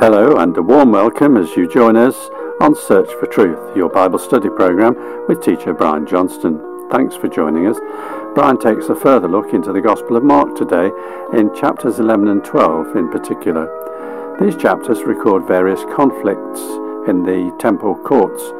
Hello, 0.00 0.36
and 0.36 0.56
a 0.56 0.62
warm 0.62 0.92
welcome 0.92 1.36
as 1.36 1.56
you 1.56 1.66
join 1.66 1.96
us 1.96 2.30
on 2.60 2.76
Search 2.76 3.08
for 3.18 3.26
Truth, 3.26 3.76
your 3.76 3.88
Bible 3.88 4.20
study 4.20 4.48
program 4.48 4.94
with 5.26 5.42
teacher 5.42 5.74
Brian 5.74 6.06
Johnston. 6.06 6.88
Thanks 6.88 7.16
for 7.16 7.26
joining 7.26 7.66
us. 7.66 7.80
Brian 8.32 8.60
takes 8.60 8.88
a 8.88 8.94
further 8.94 9.26
look 9.26 9.52
into 9.52 9.72
the 9.72 9.80
Gospel 9.80 10.16
of 10.16 10.22
Mark 10.22 10.54
today 10.54 10.92
in 11.36 11.52
chapters 11.52 11.98
11 11.98 12.28
and 12.28 12.44
12 12.44 12.94
in 12.94 13.10
particular. 13.10 13.66
These 14.40 14.54
chapters 14.54 15.02
record 15.02 15.48
various 15.48 15.82
conflicts 15.96 16.60
in 17.08 17.24
the 17.24 17.52
temple 17.58 17.96
courts 17.96 18.52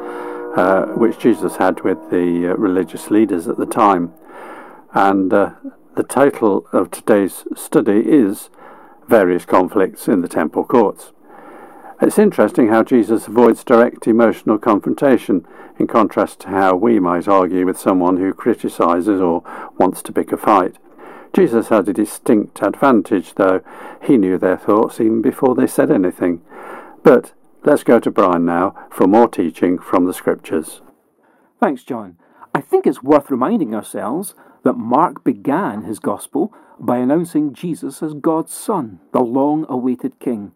uh, 0.57 0.87
which 0.97 1.19
Jesus 1.19 1.55
had 1.55 1.85
with 1.85 2.09
the 2.09 2.51
uh, 2.51 2.57
religious 2.57 3.09
leaders 3.09 3.47
at 3.47 3.55
the 3.55 3.65
time. 3.65 4.13
And 4.93 5.33
uh, 5.33 5.51
the 5.95 6.03
title 6.03 6.67
of 6.73 6.91
today's 6.91 7.45
study 7.55 8.01
is 8.05 8.49
Various 9.07 9.45
Conflicts 9.45 10.09
in 10.09 10.19
the 10.19 10.27
Temple 10.27 10.65
Courts. 10.65 11.13
It's 12.01 12.17
interesting 12.17 12.69
how 12.69 12.83
Jesus 12.83 13.27
avoids 13.27 13.65
direct 13.65 14.07
emotional 14.07 14.57
confrontation, 14.57 15.45
in 15.77 15.87
contrast 15.87 16.39
to 16.41 16.47
how 16.47 16.77
we 16.77 16.97
might 16.97 17.27
argue 17.27 17.65
with 17.65 17.77
someone 17.77 18.17
who 18.17 18.33
criticizes 18.33 19.19
or 19.19 19.43
wants 19.77 20.01
to 20.03 20.13
pick 20.13 20.31
a 20.31 20.37
fight. 20.37 20.77
Jesus 21.33 21.67
had 21.67 21.89
a 21.89 21.93
distinct 21.93 22.61
advantage, 22.61 23.35
though. 23.35 23.61
He 24.01 24.17
knew 24.17 24.37
their 24.37 24.57
thoughts 24.57 25.01
even 25.01 25.21
before 25.21 25.55
they 25.55 25.67
said 25.67 25.91
anything. 25.91 26.41
But 27.03 27.33
let's 27.65 27.83
go 27.83 27.99
to 27.99 28.11
Brian 28.11 28.45
now 28.45 28.75
for 28.89 29.05
more 29.05 29.27
teaching 29.27 29.77
from 29.77 30.05
the 30.05 30.13
Scriptures. 30.13 30.81
Thanks, 31.59 31.83
John. 31.83 32.17
I 32.55 32.61
think 32.61 32.87
it's 32.87 33.03
worth 33.03 33.29
reminding 33.29 33.75
ourselves 33.75 34.35
that 34.63 34.73
Mark 34.73 35.25
began 35.25 35.83
his 35.83 35.99
Gospel 35.99 36.53
by 36.79 36.97
announcing 36.97 37.53
Jesus 37.53 38.01
as 38.01 38.13
God's 38.13 38.53
Son, 38.53 39.01
the 39.11 39.19
long 39.19 39.65
awaited 39.67 40.17
King. 40.19 40.53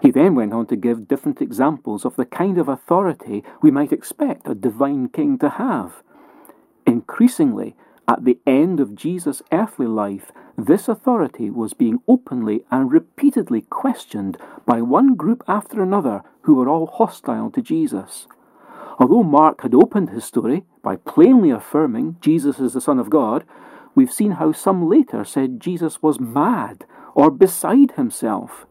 He 0.00 0.10
then 0.10 0.34
went 0.34 0.52
on 0.52 0.66
to 0.66 0.76
give 0.76 1.08
different 1.08 1.40
examples 1.40 2.04
of 2.04 2.16
the 2.16 2.24
kind 2.24 2.58
of 2.58 2.68
authority 2.68 3.44
we 3.62 3.70
might 3.70 3.92
expect 3.92 4.48
a 4.48 4.54
divine 4.54 5.08
king 5.08 5.38
to 5.38 5.50
have. 5.50 6.02
Increasingly, 6.86 7.76
at 8.06 8.24
the 8.24 8.38
end 8.46 8.80
of 8.80 8.94
Jesus' 8.94 9.42
earthly 9.52 9.86
life, 9.86 10.32
this 10.56 10.88
authority 10.88 11.50
was 11.50 11.74
being 11.74 12.00
openly 12.08 12.64
and 12.70 12.90
repeatedly 12.90 13.60
questioned 13.62 14.38
by 14.64 14.80
one 14.80 15.14
group 15.14 15.44
after 15.46 15.82
another 15.82 16.22
who 16.42 16.54
were 16.54 16.68
all 16.68 16.86
hostile 16.86 17.50
to 17.50 17.60
Jesus. 17.60 18.26
Although 18.98 19.22
Mark 19.22 19.60
had 19.60 19.74
opened 19.74 20.10
his 20.10 20.24
story 20.24 20.64
by 20.82 20.96
plainly 20.96 21.50
affirming 21.50 22.16
Jesus 22.20 22.58
is 22.58 22.72
the 22.72 22.80
Son 22.80 22.98
of 22.98 23.10
God, 23.10 23.44
we've 23.94 24.12
seen 24.12 24.32
how 24.32 24.52
some 24.52 24.88
later 24.88 25.24
said 25.24 25.60
Jesus 25.60 26.02
was 26.02 26.18
mad 26.18 26.86
or 27.14 27.30
beside 27.30 27.92
himself. 27.92 28.66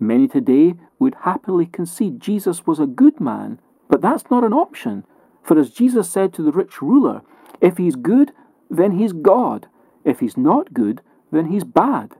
Many 0.00 0.28
today 0.28 0.74
would 0.98 1.16
happily 1.22 1.66
concede 1.66 2.20
Jesus 2.20 2.66
was 2.66 2.80
a 2.80 2.86
good 2.86 3.20
man, 3.20 3.60
but 3.88 4.00
that's 4.00 4.30
not 4.30 4.44
an 4.44 4.52
option. 4.52 5.04
For 5.42 5.58
as 5.58 5.70
Jesus 5.70 6.10
said 6.10 6.32
to 6.34 6.42
the 6.42 6.52
rich 6.52 6.82
ruler, 6.82 7.22
if 7.60 7.76
he's 7.76 7.96
good, 7.96 8.32
then 8.70 8.98
he's 8.98 9.12
God. 9.12 9.68
If 10.04 10.20
he's 10.20 10.36
not 10.36 10.74
good, 10.74 11.00
then 11.30 11.46
he's 11.46 11.64
bad. 11.64 12.16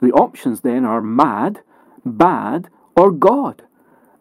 The 0.00 0.12
options 0.12 0.62
then 0.62 0.84
are 0.84 1.02
mad, 1.02 1.60
bad, 2.04 2.68
or 2.96 3.10
God. 3.10 3.62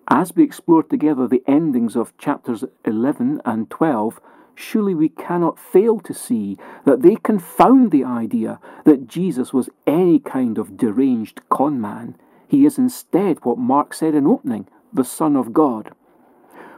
As 0.08 0.36
we 0.36 0.44
explore 0.44 0.84
together 0.84 1.28
the 1.28 1.44
endings 1.48 1.96
of 1.96 2.18
chapters 2.18 2.64
11 2.84 3.42
and 3.46 3.70
12, 3.70 4.20
surely 4.56 4.94
we 4.94 5.10
cannot 5.10 5.60
fail 5.60 6.00
to 6.00 6.14
see 6.14 6.58
that 6.84 7.02
they 7.02 7.16
confound 7.16 7.92
the 7.92 8.04
idea 8.04 8.60
that 8.86 9.08
Jesus 9.08 9.54
was 9.54 9.70
any 9.88 10.20
kind 10.20 10.58
of 10.58 10.76
deranged 10.76 11.42
conman. 11.50 12.16
He 12.50 12.66
is 12.66 12.80
instead 12.80 13.46
what 13.46 13.60
Mark 13.60 13.94
said 13.94 14.16
in 14.16 14.26
opening, 14.26 14.68
the 14.92 15.06
Son 15.06 15.36
of 15.36 15.54
God. 15.54 15.92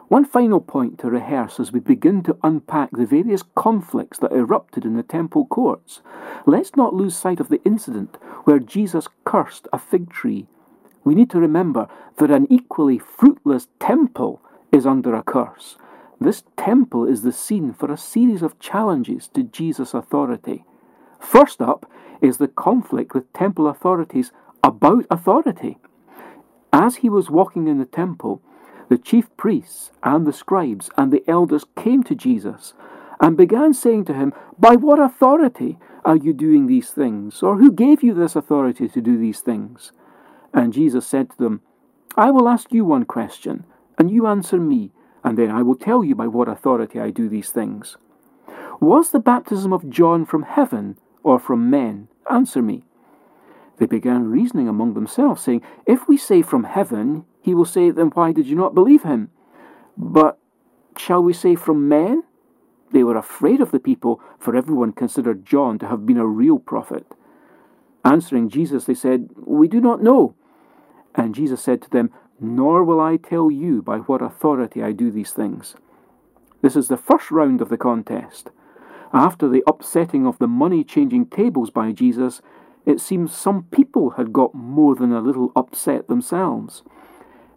One 0.09 0.25
final 0.25 0.59
point 0.59 0.99
to 0.99 1.09
rehearse 1.09 1.57
as 1.57 1.71
we 1.71 1.79
begin 1.79 2.21
to 2.23 2.37
unpack 2.43 2.91
the 2.91 3.05
various 3.05 3.43
conflicts 3.55 4.19
that 4.19 4.33
erupted 4.33 4.83
in 4.83 4.97
the 4.97 5.03
temple 5.03 5.45
courts. 5.45 6.01
Let's 6.45 6.75
not 6.75 6.93
lose 6.93 7.15
sight 7.15 7.39
of 7.39 7.47
the 7.47 7.63
incident 7.63 8.17
where 8.43 8.59
Jesus 8.59 9.07
cursed 9.23 9.69
a 9.71 9.79
fig 9.79 10.09
tree. 10.09 10.47
We 11.05 11.15
need 11.15 11.29
to 11.29 11.39
remember 11.39 11.87
that 12.17 12.29
an 12.29 12.47
equally 12.49 12.99
fruitless 12.99 13.69
temple 13.79 14.41
is 14.73 14.85
under 14.85 15.15
a 15.15 15.23
curse. 15.23 15.77
This 16.19 16.43
temple 16.57 17.05
is 17.05 17.21
the 17.21 17.31
scene 17.31 17.71
for 17.71 17.89
a 17.89 17.97
series 17.97 18.41
of 18.41 18.59
challenges 18.59 19.29
to 19.29 19.43
Jesus' 19.43 19.93
authority. 19.93 20.65
First 21.21 21.61
up 21.61 21.89
is 22.19 22.37
the 22.37 22.49
conflict 22.49 23.13
with 23.13 23.31
temple 23.31 23.67
authorities 23.67 24.33
about 24.63 25.05
authority. 25.09 25.77
As 26.73 26.97
he 26.97 27.09
was 27.09 27.29
walking 27.29 27.67
in 27.67 27.79
the 27.79 27.85
temple, 27.85 28.41
the 28.89 28.97
chief 28.97 29.29
priests 29.37 29.91
and 30.03 30.25
the 30.25 30.33
scribes 30.33 30.89
and 30.97 31.11
the 31.11 31.23
elders 31.27 31.65
came 31.77 32.03
to 32.03 32.15
Jesus 32.15 32.73
and 33.19 33.37
began 33.37 33.73
saying 33.73 34.05
to 34.05 34.13
him, 34.13 34.33
By 34.59 34.75
what 34.75 34.99
authority 34.99 35.77
are 36.03 36.15
you 36.15 36.33
doing 36.33 36.67
these 36.67 36.89
things? 36.89 37.43
Or 37.43 37.57
who 37.57 37.71
gave 37.71 38.03
you 38.03 38.13
this 38.13 38.35
authority 38.35 38.87
to 38.89 39.01
do 39.01 39.17
these 39.17 39.41
things? 39.41 39.91
And 40.53 40.73
Jesus 40.73 41.05
said 41.07 41.29
to 41.31 41.37
them, 41.37 41.61
I 42.17 42.31
will 42.31 42.49
ask 42.49 42.73
you 42.73 42.83
one 42.83 43.05
question, 43.05 43.65
and 43.97 44.11
you 44.11 44.27
answer 44.27 44.57
me, 44.57 44.91
and 45.23 45.37
then 45.37 45.51
I 45.51 45.61
will 45.61 45.75
tell 45.75 46.03
you 46.03 46.15
by 46.15 46.27
what 46.27 46.49
authority 46.49 46.99
I 46.99 47.11
do 47.11 47.29
these 47.29 47.51
things. 47.51 47.95
Was 48.81 49.11
the 49.11 49.19
baptism 49.19 49.71
of 49.71 49.89
John 49.89 50.25
from 50.25 50.43
heaven 50.43 50.97
or 51.23 51.39
from 51.39 51.69
men? 51.69 52.07
Answer 52.29 52.61
me. 52.61 52.83
They 53.81 53.87
began 53.87 54.29
reasoning 54.29 54.67
among 54.67 54.93
themselves, 54.93 55.41
saying, 55.41 55.63
If 55.87 56.07
we 56.07 56.15
say 56.15 56.43
from 56.43 56.65
heaven, 56.65 57.25
he 57.41 57.55
will 57.55 57.65
say, 57.65 57.89
Then 57.89 58.11
why 58.13 58.31
did 58.31 58.45
you 58.45 58.55
not 58.55 58.75
believe 58.75 59.01
him? 59.01 59.31
But 59.97 60.37
shall 60.95 61.23
we 61.23 61.33
say 61.33 61.55
from 61.55 61.89
men? 61.89 62.21
They 62.91 63.03
were 63.03 63.17
afraid 63.17 63.59
of 63.59 63.71
the 63.71 63.79
people, 63.79 64.21
for 64.37 64.55
everyone 64.55 64.91
considered 64.91 65.47
John 65.47 65.79
to 65.79 65.87
have 65.87 66.05
been 66.05 66.19
a 66.19 66.27
real 66.27 66.59
prophet. 66.59 67.07
Answering 68.05 68.49
Jesus, 68.49 68.85
they 68.85 68.93
said, 68.93 69.31
We 69.35 69.67
do 69.67 69.81
not 69.81 70.03
know. 70.03 70.35
And 71.15 71.33
Jesus 71.33 71.63
said 71.63 71.81
to 71.81 71.89
them, 71.89 72.11
Nor 72.39 72.83
will 72.83 72.99
I 72.99 73.17
tell 73.17 73.49
you 73.49 73.81
by 73.81 73.97
what 73.97 74.21
authority 74.21 74.83
I 74.83 74.91
do 74.91 75.09
these 75.09 75.31
things. 75.31 75.73
This 76.61 76.75
is 76.75 76.87
the 76.87 76.97
first 76.97 77.31
round 77.31 77.61
of 77.61 77.69
the 77.69 77.77
contest. 77.77 78.51
After 79.11 79.49
the 79.49 79.63
upsetting 79.65 80.27
of 80.27 80.37
the 80.37 80.47
money 80.47 80.83
changing 80.83 81.25
tables 81.25 81.71
by 81.71 81.93
Jesus, 81.93 82.43
it 82.85 82.99
seems 82.99 83.33
some 83.33 83.63
people 83.71 84.11
had 84.11 84.33
got 84.33 84.55
more 84.55 84.95
than 84.95 85.11
a 85.11 85.21
little 85.21 85.51
upset 85.55 86.07
themselves. 86.07 86.83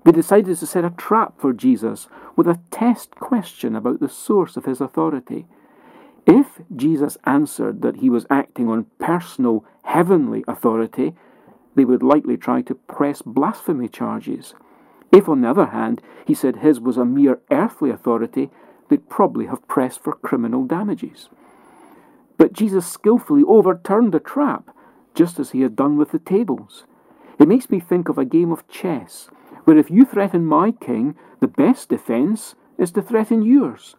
They 0.04 0.12
decided 0.12 0.58
to 0.58 0.66
set 0.66 0.84
a 0.84 0.90
trap 0.90 1.40
for 1.40 1.52
Jesus 1.52 2.08
with 2.36 2.46
a 2.46 2.60
test 2.70 3.12
question 3.12 3.74
about 3.74 4.00
the 4.00 4.08
source 4.08 4.56
of 4.56 4.66
his 4.66 4.80
authority. 4.80 5.46
If 6.26 6.60
Jesus 6.74 7.16
answered 7.24 7.82
that 7.82 7.96
he 7.96 8.10
was 8.10 8.26
acting 8.30 8.68
on 8.68 8.86
personal 8.98 9.64
heavenly 9.84 10.44
authority, 10.46 11.14
they 11.74 11.84
would 11.84 12.02
likely 12.02 12.36
try 12.36 12.62
to 12.62 12.74
press 12.74 13.22
blasphemy 13.22 13.88
charges. 13.88 14.54
If, 15.10 15.28
on 15.28 15.40
the 15.40 15.50
other 15.50 15.66
hand, 15.66 16.02
he 16.26 16.34
said 16.34 16.56
his 16.56 16.80
was 16.80 16.96
a 16.96 17.04
mere 17.04 17.40
earthly 17.50 17.90
authority, 17.90 18.50
they'd 18.88 19.08
probably 19.08 19.46
have 19.46 19.66
pressed 19.68 20.02
for 20.02 20.14
criminal 20.14 20.64
damages. 20.64 21.28
But 22.36 22.52
Jesus 22.52 22.86
skillfully 22.86 23.42
overturned 23.46 24.12
the 24.12 24.20
trap 24.20 24.73
just 25.14 25.38
as 25.38 25.50
he 25.50 25.62
had 25.62 25.76
done 25.76 25.96
with 25.96 26.10
the 26.10 26.18
tables. 26.18 26.84
It 27.38 27.48
makes 27.48 27.70
me 27.70 27.80
think 27.80 28.08
of 28.08 28.18
a 28.18 28.24
game 28.24 28.52
of 28.52 28.68
chess, 28.68 29.28
where 29.64 29.78
if 29.78 29.90
you 29.90 30.04
threaten 30.04 30.44
my 30.44 30.72
king, 30.72 31.16
the 31.40 31.48
best 31.48 31.88
defence 31.88 32.54
is 32.78 32.90
to 32.92 33.02
threaten 33.02 33.42
yours. 33.42 33.96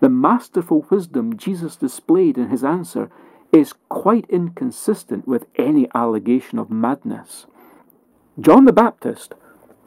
The 0.00 0.08
masterful 0.08 0.86
wisdom 0.90 1.36
Jesus 1.36 1.76
displayed 1.76 2.36
in 2.36 2.48
his 2.48 2.64
answer 2.64 3.10
is 3.52 3.74
quite 3.88 4.26
inconsistent 4.28 5.26
with 5.26 5.46
any 5.56 5.88
allegation 5.94 6.58
of 6.58 6.70
madness. 6.70 7.46
John 8.38 8.66
the 8.66 8.72
Baptist, 8.72 9.34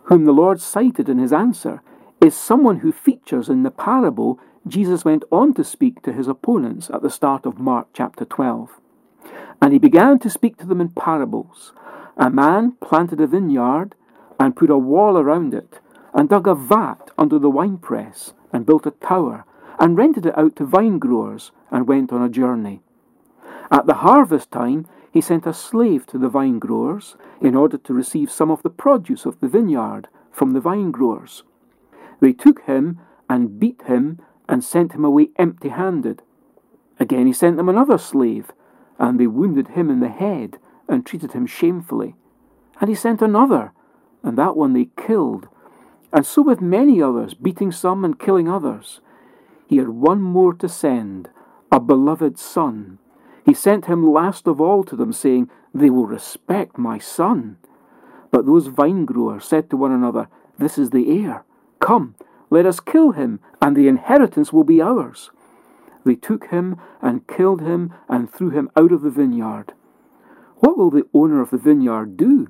whom 0.06 0.26
the 0.26 0.32
Lord 0.32 0.60
cited 0.60 1.08
in 1.08 1.20
his 1.20 1.34
answer, 1.34 1.82
is 2.20 2.36
someone 2.36 2.80
who 2.80 2.92
features 2.92 3.50
in 3.50 3.64
the 3.64 3.72
parable 3.72 4.40
Jesus 4.68 5.06
went 5.06 5.24
on 5.32 5.54
to 5.54 5.64
speak 5.64 6.02
to 6.02 6.14
his 6.14 6.28
opponents 6.28 6.90
at 6.90 7.02
the 7.02 7.10
start 7.10 7.46
of 7.46 7.60
Mark 7.60 7.88
chapter 7.94 8.26
12. 8.26 8.80
And 9.62 9.74
he 9.74 9.80
began 9.80 10.20
to 10.20 10.30
speak 10.30 10.58
to 10.58 10.66
them 10.66 10.82
in 10.82 10.90
parables. 10.90 11.74
A 12.18 12.30
man 12.30 12.74
planted 12.82 13.20
a 13.22 13.28
vineyard 13.28 13.96
and 14.40 14.56
put 14.56 14.70
a 14.70 14.78
wall 14.78 15.18
around 15.18 15.54
it, 15.54 15.80
and 16.14 16.30
dug 16.30 16.48
a 16.48 16.56
vat 16.56 17.12
under 17.18 17.38
the 17.38 17.50
winepress, 17.50 18.34
and 18.54 18.66
built 18.66 18.86
a 18.86 18.92
tower, 18.92 19.46
and 19.80 19.98
rented 19.98 20.26
it 20.26 20.38
out 20.38 20.56
to 20.56 20.66
vine 20.66 20.98
growers, 20.98 21.52
and 21.72 21.88
went 21.88 22.12
on 22.12 22.22
a 22.22 22.30
journey. 22.30 22.82
At 23.72 23.86
the 23.86 23.96
harvest 23.96 24.52
time, 24.52 24.88
he 25.12 25.22
sent 25.22 25.46
a 25.46 25.54
slave 25.54 26.06
to 26.08 26.18
the 26.18 26.30
vine 26.30 26.60
growers 26.60 27.16
in 27.42 27.56
order 27.56 27.78
to 27.78 27.94
receive 27.94 28.32
some 28.32 28.52
of 28.52 28.64
the 28.64 28.70
produce 28.70 29.26
of 29.26 29.40
the 29.40 29.48
vineyard 29.48 30.08
from 30.32 30.54
the 30.54 30.62
vine 30.62 30.92
growers. 30.92 31.44
They 32.20 32.34
took 32.34 32.64
him 32.64 33.00
and 33.30 33.60
beat 33.60 33.84
him 33.84 34.20
and 34.48 34.64
sent 34.64 34.94
him 34.94 35.06
away 35.06 35.30
empty 35.38 35.70
handed. 35.70 36.22
Again, 37.00 37.28
he 37.28 37.34
sent 37.34 37.58
them 37.58 37.70
another 37.70 37.98
slave 37.98 38.52
and 39.00 39.20
they 39.20 39.28
wounded 39.28 39.70
him 39.70 39.90
in 39.90 40.02
the 40.02 40.10
head 40.10 40.60
and 40.88 41.06
treated 41.06 41.32
him 41.32 41.48
shamefully. 41.48 42.16
And 42.80 42.90
he 42.90 42.96
sent 42.96 43.22
another, 43.22 43.72
and 44.22 44.38
that 44.38 44.58
one 44.58 44.74
they 44.74 44.90
killed, 44.98 45.48
and 46.12 46.26
so 46.26 46.42
with 46.42 46.62
many 46.62 47.02
others, 47.02 47.34
beating 47.34 47.72
some 47.72 48.04
and 48.04 48.20
killing 48.20 48.50
others. 48.50 49.00
He 49.68 49.78
had 49.78 49.90
one 49.90 50.22
more 50.22 50.54
to 50.56 50.68
send, 50.68 51.30
a 51.72 51.80
beloved 51.80 52.40
son. 52.40 52.98
He 53.46 53.54
sent 53.54 53.86
him 53.86 54.12
last 54.12 54.48
of 54.48 54.60
all 54.60 54.84
to 54.86 54.96
them, 54.96 55.14
saying, 55.14 55.50
They 55.74 55.90
will 55.90 56.08
respect 56.08 56.78
my 56.78 56.98
son. 56.98 57.58
But 58.32 58.46
those 58.46 58.68
vine 58.68 59.06
growers 59.06 59.46
said 59.46 59.70
to 59.70 59.78
one 59.78 59.92
another, 59.92 60.28
This 60.58 60.78
is 60.78 60.90
the 60.90 61.24
heir. 61.24 61.44
Come, 61.80 62.16
let 62.50 62.66
us 62.66 62.80
kill 62.80 63.12
him, 63.12 63.40
and 63.62 63.76
the 63.76 63.88
inheritance 63.88 64.52
will 64.52 64.64
be 64.64 64.82
ours. 64.82 65.30
They 66.06 66.16
took 66.16 66.48
him 66.48 66.78
and 67.02 67.28
killed 67.28 67.62
him 67.62 67.94
and 68.08 68.32
threw 68.32 68.50
him 68.50 68.70
out 68.76 68.92
of 68.92 69.02
the 69.02 69.10
vineyard. 69.10 69.74
What 70.58 70.78
will 70.78 70.90
the 70.90 71.08
owner 71.14 71.42
of 71.42 71.52
the 71.52 71.58
vineyard 71.58 72.18
do? 72.18 72.48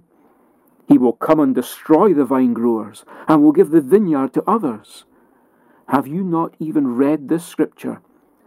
He 0.87 0.97
will 0.97 1.13
come 1.13 1.39
and 1.39 1.53
destroy 1.53 2.13
the 2.13 2.25
vine 2.25 2.53
growers, 2.53 3.05
and 3.27 3.43
will 3.43 3.51
give 3.51 3.69
the 3.69 3.81
vineyard 3.81 4.33
to 4.33 4.43
others. 4.49 5.05
Have 5.87 6.07
you 6.07 6.23
not 6.23 6.55
even 6.59 6.95
read 6.95 7.29
this 7.29 7.45
scripture? 7.45 8.01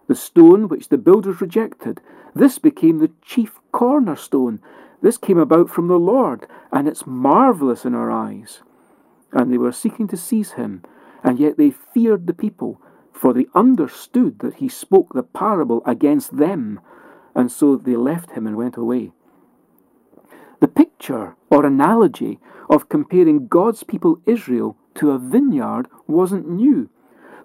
The 0.09 0.17
stone 0.17 0.69
which 0.69 0.89
the 0.89 0.99
builders 0.99 1.41
rejected, 1.41 2.01
this 2.35 2.59
became 2.59 2.99
the 2.99 3.13
chief 3.23 3.61
cornerstone. 3.71 4.61
This 5.01 5.19
came 5.19 5.39
about 5.39 5.71
from 5.71 5.89
the 5.89 5.99
Lord, 5.99 6.47
and 6.73 6.89
it's 6.89 7.07
marvellous 7.07 7.85
in 7.85 7.95
our 7.95 8.11
eyes. 8.11 8.63
And 9.33 9.53
they 9.53 9.59
were 9.59 9.73
seeking 9.73 10.09
to 10.09 10.17
seize 10.17 10.53
him, 10.53 10.83
and 11.23 11.39
yet 11.39 11.57
they 11.57 11.71
feared 11.71 12.27
the 12.27 12.35
people, 12.35 12.81
for 13.23 13.33
they 13.33 13.47
understood 13.55 14.41
that 14.41 14.57
he 14.57 14.69
spoke 14.69 15.13
the 15.15 15.23
parable 15.23 15.81
against 15.87 16.39
them, 16.39 16.81
and 17.37 17.53
so 17.53 17.77
they 17.77 17.95
left 17.95 18.33
him 18.33 18.49
and 18.49 18.57
went 18.57 18.77
away. 18.77 19.13
The 20.59 20.67
picture 20.67 21.37
or 21.49 21.65
analogy 21.65 22.41
of 22.69 22.89
comparing 22.89 23.47
God's 23.47 23.85
people 23.85 24.19
Israel 24.27 24.77
to 24.97 25.13
a 25.13 25.21
vineyard 25.21 25.87
wasn't 26.09 26.51
new. 26.51 26.91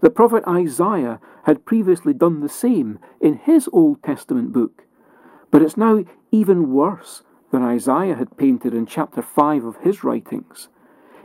The 0.02 0.10
prophet 0.10 0.44
Isaiah 0.48 1.20
had 1.44 1.68
previously 1.68 2.14
done 2.14 2.40
the 2.40 2.50
same 2.50 2.98
in 3.22 3.36
his 3.36 3.70
Old 3.72 4.02
Testament 4.02 4.52
book. 4.52 4.84
But 5.52 5.62
it's 5.62 5.78
now 5.78 6.06
even 6.32 6.74
worse 6.74 7.22
than 7.52 7.62
Isaiah 7.62 8.16
had 8.16 8.36
painted 8.36 8.74
in 8.74 8.88
chapter 8.88 9.22
5 9.22 9.64
of 9.64 9.78
his 9.78 10.04
writings. 10.04 10.70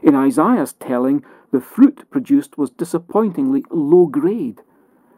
In 0.03 0.15
Isaiah's 0.15 0.73
telling, 0.73 1.25
the 1.53 1.61
fruit 1.61 2.11
produced 2.11 2.59
was 2.59 2.71
disappointingly 2.71 3.65
low 3.71 4.07
grade. 4.07 4.63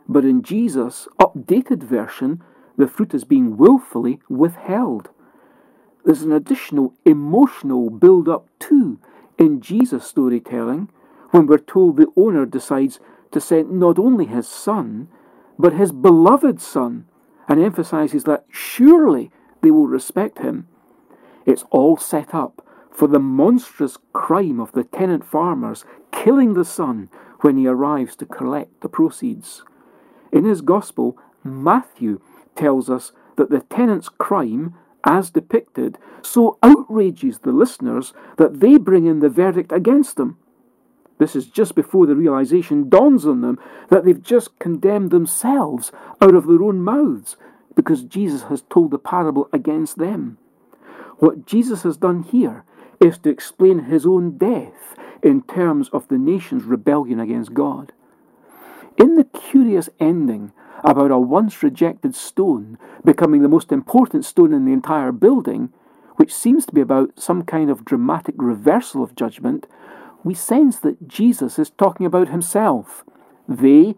But 0.08 0.24
in 0.24 0.42
Jesus' 0.42 1.08
updated 1.18 1.82
version, 1.82 2.42
the 2.76 2.88
fruit 2.88 3.14
is 3.14 3.24
being 3.24 3.56
willfully 3.56 4.20
withheld. 4.28 5.10
There's 6.04 6.22
an 6.22 6.32
additional 6.32 6.92
emotional 7.04 7.88
build 7.88 8.28
up 8.28 8.48
too 8.58 8.98
in 9.38 9.60
Jesus' 9.60 10.06
storytelling 10.06 10.90
when 11.30 11.46
we're 11.46 11.58
told 11.58 11.96
the 11.96 12.12
owner 12.16 12.44
decides 12.44 13.00
to 13.32 13.40
send 13.40 13.70
not 13.70 13.98
only 13.98 14.26
his 14.26 14.46
son, 14.46 15.08
but 15.58 15.72
his 15.72 15.92
beloved 15.92 16.60
son, 16.60 17.06
and 17.48 17.60
emphasizes 17.60 18.24
that 18.24 18.44
surely 18.50 19.30
they 19.62 19.70
will 19.70 19.86
respect 19.86 20.38
him. 20.38 20.68
It's 21.46 21.64
all 21.70 21.96
set 21.96 22.34
up 22.34 22.63
for 22.94 23.08
the 23.08 23.18
monstrous 23.18 23.98
crime 24.12 24.60
of 24.60 24.72
the 24.72 24.84
tenant 24.84 25.24
farmers 25.24 25.84
killing 26.12 26.54
the 26.54 26.64
son 26.64 27.10
when 27.40 27.58
he 27.58 27.66
arrives 27.66 28.16
to 28.16 28.24
collect 28.24 28.80
the 28.80 28.88
proceeds. 28.88 29.64
In 30.32 30.44
his 30.44 30.62
Gospel, 30.62 31.18
Matthew 31.42 32.20
tells 32.56 32.88
us 32.88 33.12
that 33.36 33.50
the 33.50 33.60
tenant's 33.60 34.08
crime, 34.08 34.74
as 35.04 35.30
depicted, 35.30 35.98
so 36.22 36.56
outrages 36.62 37.40
the 37.40 37.52
listeners 37.52 38.14
that 38.38 38.60
they 38.60 38.78
bring 38.78 39.06
in 39.06 39.18
the 39.18 39.28
verdict 39.28 39.72
against 39.72 40.16
them. 40.16 40.38
This 41.18 41.36
is 41.36 41.46
just 41.46 41.74
before 41.74 42.06
the 42.06 42.16
realization 42.16 42.88
dawns 42.88 43.26
on 43.26 43.40
them 43.40 43.58
that 43.88 44.04
they've 44.04 44.22
just 44.22 44.58
condemned 44.58 45.10
themselves 45.10 45.92
out 46.20 46.34
of 46.34 46.46
their 46.46 46.62
own 46.62 46.80
mouths 46.80 47.36
because 47.74 48.04
Jesus 48.04 48.44
has 48.44 48.62
told 48.62 48.90
the 48.90 48.98
parable 48.98 49.48
against 49.52 49.98
them. 49.98 50.38
What 51.18 51.46
Jesus 51.46 51.82
has 51.82 51.96
done 51.96 52.22
here 52.22 52.64
is 53.00 53.18
to 53.18 53.30
explain 53.30 53.84
his 53.84 54.06
own 54.06 54.36
death 54.38 54.96
in 55.22 55.42
terms 55.42 55.88
of 55.90 56.08
the 56.08 56.18
nation's 56.18 56.64
rebellion 56.64 57.18
against 57.18 57.54
God. 57.54 57.92
In 58.96 59.16
the 59.16 59.24
curious 59.24 59.88
ending 59.98 60.52
about 60.84 61.10
a 61.10 61.18
once 61.18 61.62
rejected 61.62 62.14
stone 62.14 62.78
becoming 63.04 63.42
the 63.42 63.48
most 63.48 63.72
important 63.72 64.24
stone 64.24 64.52
in 64.52 64.64
the 64.64 64.72
entire 64.72 65.12
building, 65.12 65.72
which 66.16 66.32
seems 66.32 66.66
to 66.66 66.72
be 66.72 66.80
about 66.80 67.18
some 67.18 67.42
kind 67.42 67.70
of 67.70 67.84
dramatic 67.84 68.34
reversal 68.38 69.02
of 69.02 69.16
judgment, 69.16 69.66
we 70.22 70.34
sense 70.34 70.78
that 70.78 71.08
Jesus 71.08 71.58
is 71.58 71.70
talking 71.70 72.06
about 72.06 72.28
himself. 72.28 73.04
They, 73.48 73.96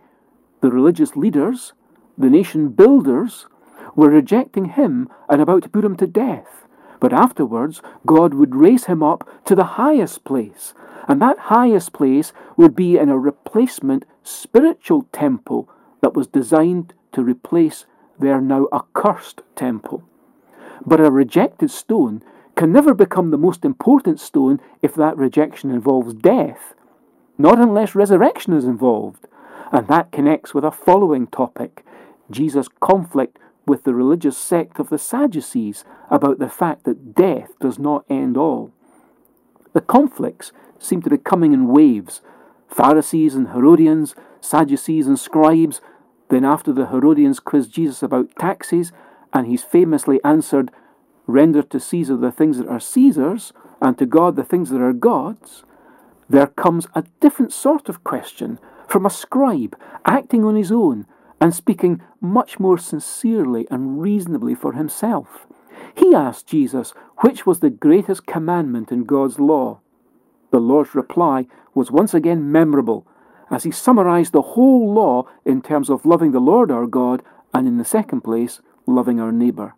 the 0.60 0.70
religious 0.70 1.16
leaders, 1.16 1.72
the 2.16 2.30
nation 2.30 2.70
builders, 2.70 3.46
were 3.94 4.10
rejecting 4.10 4.66
him 4.66 5.08
and 5.28 5.42
about 5.42 5.62
to 5.64 5.68
put 5.68 5.84
him 5.84 5.96
to 5.96 6.06
death. 6.06 6.65
But 7.00 7.12
afterwards, 7.12 7.82
God 8.06 8.34
would 8.34 8.54
raise 8.54 8.84
him 8.84 9.02
up 9.02 9.28
to 9.44 9.54
the 9.54 9.76
highest 9.80 10.24
place, 10.24 10.74
and 11.08 11.20
that 11.20 11.38
highest 11.38 11.92
place 11.92 12.32
would 12.56 12.74
be 12.74 12.96
in 12.96 13.08
a 13.08 13.18
replacement 13.18 14.04
spiritual 14.22 15.06
temple 15.12 15.68
that 16.00 16.14
was 16.14 16.26
designed 16.26 16.94
to 17.12 17.22
replace 17.22 17.86
their 18.18 18.40
now 18.40 18.66
accursed 18.72 19.42
temple. 19.54 20.02
But 20.84 21.00
a 21.00 21.10
rejected 21.10 21.70
stone 21.70 22.22
can 22.54 22.72
never 22.72 22.94
become 22.94 23.30
the 23.30 23.38
most 23.38 23.64
important 23.64 24.18
stone 24.18 24.60
if 24.82 24.94
that 24.94 25.16
rejection 25.16 25.70
involves 25.70 26.14
death, 26.14 26.74
not 27.36 27.58
unless 27.58 27.94
resurrection 27.94 28.54
is 28.54 28.64
involved. 28.64 29.26
And 29.72 29.88
that 29.88 30.12
connects 30.12 30.54
with 30.54 30.64
a 30.64 30.70
following 30.70 31.26
topic 31.26 31.84
Jesus' 32.30 32.68
conflict 32.80 33.38
with 33.66 33.84
the 33.84 33.94
religious 33.94 34.38
sect 34.38 34.78
of 34.78 34.88
the 34.90 34.98
Sadducees 34.98 35.84
about 36.10 36.38
the 36.38 36.48
fact 36.48 36.84
that 36.84 37.14
death 37.14 37.50
does 37.60 37.78
not 37.78 38.04
end 38.08 38.36
all. 38.36 38.72
The 39.72 39.80
conflicts 39.80 40.52
seem 40.78 41.02
to 41.02 41.10
be 41.10 41.18
coming 41.18 41.52
in 41.52 41.68
waves 41.68 42.22
Pharisees 42.68 43.34
and 43.34 43.48
Herodians, 43.48 44.14
Sadducees 44.40 45.06
and 45.06 45.18
scribes. 45.18 45.80
Then, 46.28 46.44
after 46.44 46.72
the 46.72 46.88
Herodians 46.88 47.38
quizzed 47.38 47.72
Jesus 47.72 48.02
about 48.02 48.34
taxes, 48.36 48.92
and 49.32 49.46
he's 49.46 49.62
famously 49.62 50.18
answered, 50.24 50.72
Render 51.26 51.62
to 51.62 51.78
Caesar 51.78 52.16
the 52.16 52.32
things 52.32 52.58
that 52.58 52.68
are 52.68 52.80
Caesar's, 52.80 53.52
and 53.80 53.96
to 53.98 54.06
God 54.06 54.36
the 54.36 54.44
things 54.44 54.70
that 54.70 54.80
are 54.80 54.92
God's, 54.92 55.64
there 56.28 56.48
comes 56.48 56.88
a 56.94 57.04
different 57.20 57.52
sort 57.52 57.88
of 57.88 58.02
question 58.02 58.58
from 58.88 59.06
a 59.06 59.10
scribe 59.10 59.78
acting 60.04 60.44
on 60.44 60.56
his 60.56 60.72
own 60.72 61.06
and 61.40 61.54
speaking 61.54 62.02
much 62.20 62.58
more 62.58 62.78
sincerely 62.78 63.66
and 63.70 64.00
reasonably 64.00 64.54
for 64.54 64.72
himself. 64.72 65.46
He 65.94 66.14
asked 66.14 66.46
Jesus 66.46 66.94
which 67.18 67.46
was 67.46 67.60
the 67.60 67.70
greatest 67.70 68.26
commandment 68.26 68.92
in 68.92 69.04
God's 69.04 69.38
law. 69.38 69.80
The 70.50 70.60
Lord's 70.60 70.94
reply 70.94 71.46
was 71.74 71.90
once 71.90 72.14
again 72.14 72.50
memorable 72.50 73.06
as 73.50 73.64
he 73.64 73.70
summarized 73.70 74.32
the 74.32 74.42
whole 74.42 74.92
law 74.92 75.26
in 75.44 75.62
terms 75.62 75.90
of 75.90 76.06
loving 76.06 76.32
the 76.32 76.40
Lord 76.40 76.70
our 76.70 76.86
God 76.86 77.22
and, 77.54 77.66
in 77.66 77.78
the 77.78 77.84
second 77.84 78.22
place, 78.22 78.60
loving 78.86 79.20
our 79.20 79.32
neighbour. 79.32 79.74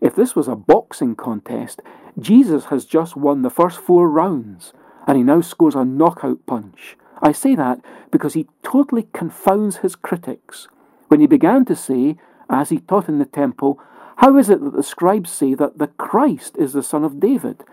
If 0.00 0.16
this 0.16 0.34
was 0.34 0.48
a 0.48 0.56
boxing 0.56 1.14
contest, 1.14 1.80
Jesus 2.18 2.66
has 2.66 2.84
just 2.84 3.16
won 3.16 3.42
the 3.42 3.50
first 3.50 3.78
four 3.78 4.08
rounds, 4.10 4.72
and 5.06 5.16
he 5.16 5.22
now 5.22 5.40
scores 5.40 5.74
a 5.74 5.84
knockout 5.84 6.44
punch. 6.46 6.96
I 7.22 7.32
say 7.32 7.54
that 7.54 7.80
because 8.10 8.34
he 8.34 8.48
totally 8.62 9.08
confounds 9.12 9.78
his 9.78 9.94
critics 9.94 10.68
when 11.12 11.20
he 11.20 11.26
began 11.26 11.66
to 11.66 11.76
say, 11.76 12.16
as 12.48 12.70
he 12.70 12.78
taught 12.78 13.06
in 13.06 13.18
the 13.18 13.26
temple, 13.26 13.78
How 14.16 14.38
is 14.38 14.48
it 14.48 14.60
that 14.62 14.72
the 14.72 14.82
scribes 14.82 15.30
say 15.30 15.52
that 15.52 15.76
the 15.76 15.88
Christ 15.88 16.56
is 16.58 16.72
the 16.72 16.82
son 16.82 17.04
of 17.04 17.20
David? 17.20 17.64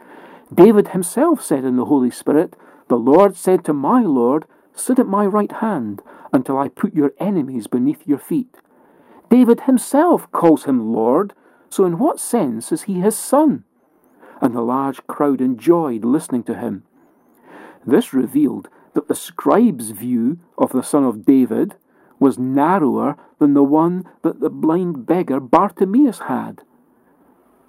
David 0.53 0.89
himself 0.89 1.41
said 1.41 1.63
in 1.63 1.77
the 1.77 1.85
Holy 1.85 2.11
Spirit, 2.11 2.55
The 2.89 2.97
Lord 2.97 3.37
said 3.37 3.63
to 3.63 3.73
my 3.73 4.01
Lord, 4.01 4.45
Sit 4.73 4.99
at 4.99 5.07
my 5.07 5.25
right 5.25 5.51
hand 5.51 6.01
until 6.33 6.57
I 6.57 6.67
put 6.67 6.93
your 6.93 7.13
enemies 7.17 7.67
beneath 7.67 8.05
your 8.05 8.17
feet. 8.17 8.57
David 9.29 9.61
himself 9.61 10.29
calls 10.31 10.65
him 10.65 10.93
Lord, 10.93 11.33
so 11.69 11.85
in 11.85 11.97
what 11.97 12.19
sense 12.19 12.71
is 12.71 12.83
he 12.83 12.95
his 12.95 13.17
son? 13.17 13.63
And 14.41 14.53
the 14.53 14.61
large 14.61 15.05
crowd 15.07 15.39
enjoyed 15.39 16.03
listening 16.03 16.43
to 16.43 16.55
him. 16.55 16.83
This 17.85 18.13
revealed 18.13 18.69
that 18.93 19.07
the 19.07 19.15
scribe's 19.15 19.91
view 19.91 20.39
of 20.57 20.71
the 20.71 20.83
son 20.83 21.03
of 21.03 21.25
David 21.25 21.75
was 22.19 22.37
narrower 22.37 23.17
than 23.39 23.53
the 23.53 23.63
one 23.63 24.05
that 24.23 24.39
the 24.39 24.49
blind 24.49 25.05
beggar 25.05 25.39
Bartimaeus 25.39 26.19
had. 26.19 26.61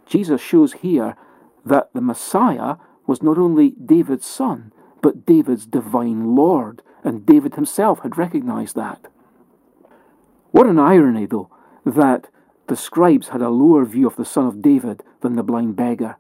Jesus 0.07 0.41
shows 0.41 0.73
here 0.75 1.17
that 1.65 1.91
the 1.95 2.01
Messiah 2.01 2.77
was 3.07 3.23
not 3.23 3.39
only 3.39 3.71
David's 3.71 4.27
son, 4.27 4.73
but 5.03 5.25
David's 5.25 5.67
divine 5.67 6.35
Lord, 6.35 6.83
and 7.05 7.25
David 7.25 7.55
himself 7.55 8.01
had 8.01 8.19
recognized 8.19 8.77
that. 8.77 9.07
What 10.51 10.67
an 10.67 10.79
irony, 10.79 11.27
though, 11.27 11.49
that 11.87 12.29
the 12.67 12.77
scribes 12.77 13.29
had 13.29 13.41
a 13.41 13.51
lower 13.51 13.85
view 13.85 14.07
of 14.07 14.17
the 14.17 14.25
son 14.25 14.47
of 14.47 14.63
David 14.63 15.03
than 15.21 15.37
the 15.37 15.43
blind 15.43 15.77
beggar. 15.77 16.17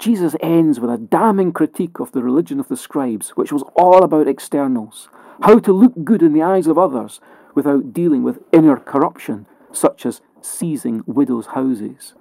Jesus 0.00 0.34
ends 0.40 0.80
with 0.80 0.88
a 0.88 0.96
damning 0.96 1.52
critique 1.52 2.00
of 2.00 2.12
the 2.12 2.22
religion 2.22 2.58
of 2.58 2.68
the 2.68 2.76
scribes, 2.76 3.36
which 3.36 3.52
was 3.52 3.62
all 3.76 4.02
about 4.02 4.26
externals, 4.26 5.10
how 5.42 5.58
to 5.58 5.74
look 5.74 5.92
good 6.04 6.22
in 6.22 6.32
the 6.32 6.42
eyes 6.42 6.66
of 6.66 6.78
others 6.78 7.20
without 7.54 7.92
dealing 7.92 8.22
with 8.22 8.42
inner 8.50 8.78
corruption, 8.78 9.44
such 9.72 10.06
as 10.06 10.22
seizing 10.40 11.02
widows' 11.04 11.48
houses. 11.48 12.14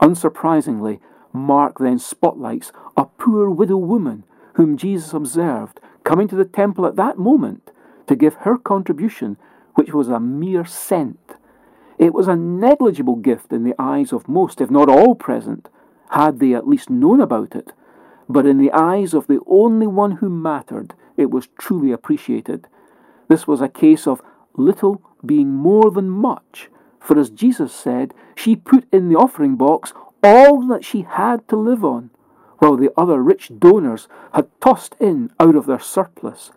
Unsurprisingly, 0.00 1.00
Mark 1.32 1.80
then 1.80 1.98
spotlights 1.98 2.70
a 2.96 3.06
poor 3.06 3.50
widow 3.50 3.78
woman 3.78 4.22
whom 4.54 4.76
Jesus 4.76 5.12
observed 5.12 5.80
coming 6.04 6.28
to 6.28 6.36
the 6.36 6.44
temple 6.44 6.86
at 6.86 6.94
that 6.94 7.18
moment 7.18 7.72
to 8.06 8.14
give 8.14 8.34
her 8.34 8.56
contribution, 8.56 9.36
which 9.74 9.92
was 9.92 10.08
a 10.08 10.20
mere 10.20 10.64
cent. 10.64 11.34
It 11.98 12.14
was 12.14 12.28
a 12.28 12.36
negligible 12.36 13.16
gift 13.16 13.52
in 13.52 13.64
the 13.64 13.74
eyes 13.76 14.12
of 14.12 14.28
most, 14.28 14.60
if 14.60 14.70
not 14.70 14.88
all 14.88 15.16
present, 15.16 15.68
had 16.10 16.38
they 16.38 16.54
at 16.54 16.68
least 16.68 16.90
known 16.90 17.20
about 17.20 17.54
it. 17.54 17.72
But 18.28 18.46
in 18.46 18.58
the 18.58 18.72
eyes 18.72 19.14
of 19.14 19.26
the 19.26 19.40
only 19.46 19.86
one 19.86 20.12
who 20.12 20.28
mattered, 20.28 20.94
it 21.16 21.30
was 21.30 21.48
truly 21.58 21.92
appreciated. 21.92 22.66
This 23.28 23.46
was 23.46 23.60
a 23.60 23.68
case 23.68 24.06
of 24.06 24.22
little 24.56 25.02
being 25.24 25.52
more 25.52 25.90
than 25.90 26.08
much, 26.08 26.68
for 27.00 27.18
as 27.18 27.30
Jesus 27.30 27.72
said, 27.72 28.14
she 28.34 28.56
put 28.56 28.86
in 28.92 29.08
the 29.08 29.16
offering 29.16 29.56
box 29.56 29.92
all 30.22 30.66
that 30.66 30.84
she 30.84 31.02
had 31.02 31.46
to 31.48 31.56
live 31.56 31.84
on, 31.84 32.10
while 32.58 32.76
the 32.76 32.92
other 32.96 33.22
rich 33.22 33.50
donors 33.58 34.08
had 34.32 34.48
tossed 34.60 34.96
in 34.98 35.30
out 35.38 35.54
of 35.54 35.66
their 35.66 35.78
surplus. 35.78 36.50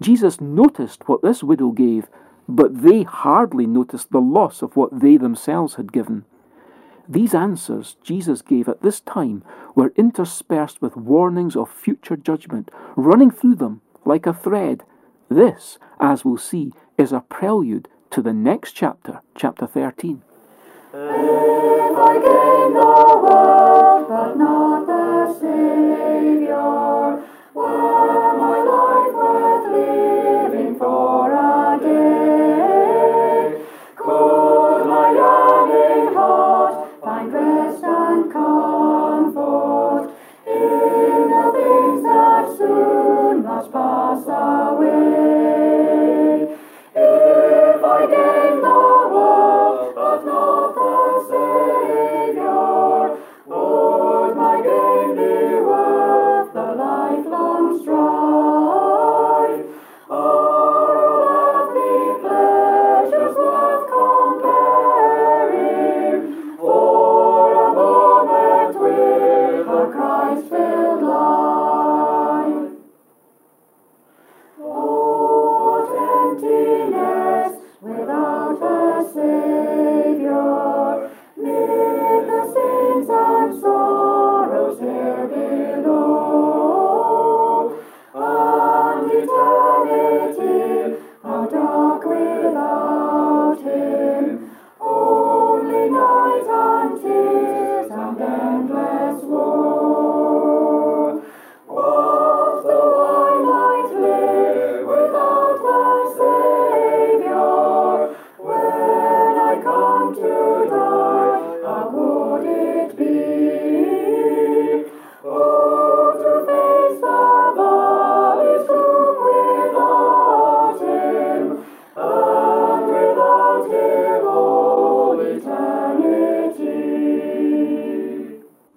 Jesus 0.00 0.40
noticed 0.40 1.08
what 1.08 1.22
this 1.22 1.42
widow 1.42 1.70
gave, 1.70 2.08
but 2.48 2.82
they 2.82 3.02
hardly 3.02 3.66
noticed 3.66 4.10
the 4.10 4.20
loss 4.20 4.62
of 4.62 4.76
what 4.76 5.00
they 5.00 5.16
themselves 5.16 5.74
had 5.74 5.92
given. 5.92 6.24
These 7.10 7.34
answers 7.34 7.96
Jesus 8.04 8.40
gave 8.40 8.68
at 8.68 8.82
this 8.82 9.00
time 9.00 9.42
were 9.74 9.92
interspersed 9.96 10.80
with 10.80 10.96
warnings 10.96 11.56
of 11.56 11.68
future 11.68 12.16
judgment, 12.16 12.70
running 12.94 13.32
through 13.32 13.56
them 13.56 13.80
like 14.04 14.26
a 14.26 14.32
thread. 14.32 14.84
This, 15.28 15.80
as 15.98 16.24
we'll 16.24 16.38
see, 16.38 16.72
is 16.96 17.12
a 17.12 17.24
prelude 17.28 17.88
to 18.10 18.22
the 18.22 18.32
next 18.32 18.74
chapter, 18.74 19.22
chapter 19.34 19.66
13. 19.66 20.22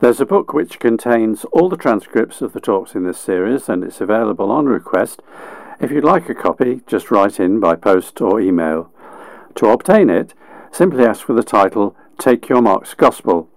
There's 0.04 0.20
a 0.20 0.26
book 0.26 0.52
which 0.52 0.80
contains 0.80 1.46
all 1.54 1.70
the 1.70 1.78
transcripts 1.78 2.42
of 2.42 2.52
the 2.52 2.60
talks 2.60 2.94
in 2.94 3.06
this 3.06 3.18
series, 3.18 3.70
and 3.70 3.86
it's 3.86 4.02
available 4.02 4.52
on 4.52 4.66
request. 4.66 5.22
If 5.80 5.92
you'd 5.92 6.04
like 6.04 6.28
a 6.28 6.36
copy, 6.36 6.82
just 6.86 7.10
write 7.10 7.40
in 7.40 7.62
by 7.62 7.78
post 7.78 8.20
or 8.20 8.42
email. 8.42 8.92
To 9.56 9.70
obtain 9.70 10.10
it, 10.10 10.34
simply 10.74 11.06
ask 11.06 11.26
for 11.26 11.32
the 11.32 11.42
title 11.42 11.96
Take 12.18 12.50
Your 12.50 12.62
Mark's 12.62 12.94
Gospel, 12.94 13.48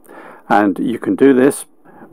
and 0.48 0.78
you 0.78 1.00
can 1.00 1.16
do 1.16 1.34
this 1.34 1.64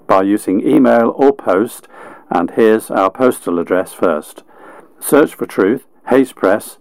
by 0.08 0.24
using 0.24 0.68
email 0.68 1.14
or 1.16 1.32
post. 1.32 1.88
And 2.32 2.50
here's 2.50 2.90
our 2.90 3.12
postal 3.12 3.60
address 3.60 3.94
first 3.94 4.42
Search 5.00 5.36
for 5.36 5.46
Truth, 5.46 5.86
Hayes 6.10 6.34
Press, 6.34 6.80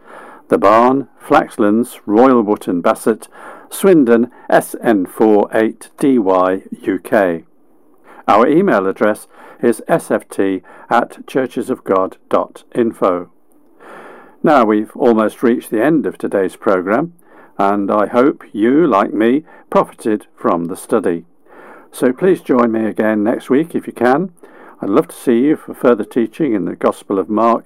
The 0.49 0.57
Barn, 0.57 1.09
Flaxlands, 1.23 2.01
Royal 2.07 2.41
Wootton 2.41 2.81
Bassett, 2.81 3.29
Swindon, 3.73 4.31
SN48DY, 4.51 6.89
UK. 6.89 7.45
Our 8.29 8.47
email 8.47 8.87
address 8.87 9.27
is 9.63 9.83
sft 9.89 10.63
at 10.91 11.27
churchesofgod.info. 11.27 13.31
Now 14.43 14.65
we've 14.65 14.95
almost 14.95 15.43
reached 15.43 15.71
the 15.71 15.83
end 15.83 16.05
of 16.05 16.19
today's 16.19 16.55
programme, 16.55 17.15
and 17.59 17.91
I 17.91 18.05
hope 18.07 18.45
you, 18.53 18.87
like 18.87 19.15
me, 19.15 19.45
profited 19.71 20.27
from 20.37 20.67
the 20.67 20.77
study. 20.77 21.25
So 21.91 22.13
please 22.13 22.43
join 22.43 22.73
me 22.73 22.85
again 22.85 23.25
next 23.25 23.49
week 23.49 23.75
if 23.75 23.87
you 23.87 23.95
can. 23.95 24.35
I'd 24.83 24.91
love 24.91 25.09
to 25.09 25.17
see 25.17 25.39
you 25.39 25.57
for 25.57 25.73
further 25.73 26.05
teaching 26.05 26.53
in 26.53 26.67
the 26.67 26.77
Gospel 26.77 27.19
of 27.19 27.31
Mark, 27.31 27.65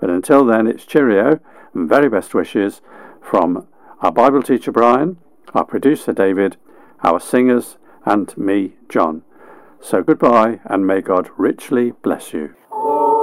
but 0.00 0.10
until 0.10 0.44
then, 0.44 0.66
it's 0.66 0.84
cheerio 0.84 1.40
and 1.72 1.88
very 1.88 2.10
best 2.10 2.34
wishes 2.34 2.82
from 3.22 3.66
our 4.02 4.12
Bible 4.12 4.42
teacher 4.42 4.70
Brian, 4.70 5.16
our 5.54 5.64
producer 5.64 6.12
David, 6.12 6.56
our 7.02 7.20
singers, 7.20 7.76
and 8.04 8.36
me, 8.36 8.74
John. 8.88 9.22
So 9.80 10.02
goodbye, 10.02 10.60
and 10.64 10.86
may 10.86 11.00
God 11.00 11.30
richly 11.36 11.92
bless 12.02 12.32
you. 12.32 12.54
Oh, 12.72 13.16